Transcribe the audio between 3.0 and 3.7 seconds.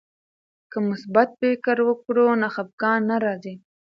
نه راځي.